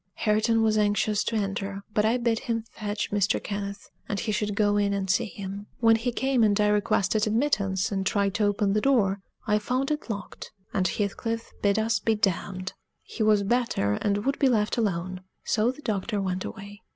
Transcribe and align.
Hareton 0.15 0.63
was 0.63 0.79
anxious 0.79 1.23
to 1.25 1.35
enter, 1.35 1.83
but 1.93 2.05
I 2.05 2.17
bid 2.17 2.39
him 2.39 2.63
fetch 2.71 3.11
Mr. 3.11 3.39
Kenneth, 3.43 3.87
and 4.09 4.19
he 4.19 4.31
should 4.31 4.55
go 4.55 4.75
in 4.75 4.93
and 4.93 5.07
see 5.07 5.25
him. 5.27 5.67
When 5.79 5.95
he 5.95 6.11
came, 6.11 6.41
and 6.43 6.59
I 6.59 6.69
requested 6.69 7.27
admittance 7.27 7.91
and 7.91 8.03
tried 8.03 8.33
to 8.33 8.45
open 8.45 8.73
the 8.73 8.81
door, 8.81 9.21
I 9.45 9.59
found 9.59 9.91
it 9.91 10.09
locked; 10.09 10.49
and 10.73 10.87
Heathcliff 10.87 11.51
bid 11.61 11.77
us 11.77 11.99
be 11.99 12.15
damned. 12.15 12.73
He 13.03 13.21
was 13.21 13.43
better, 13.43 13.93
and 14.01 14.25
would 14.25 14.39
be 14.39 14.49
left 14.49 14.75
alone; 14.75 15.21
so 15.43 15.69
the 15.69 15.83
doctor 15.83 16.19
went 16.19 16.45
away. 16.45 16.81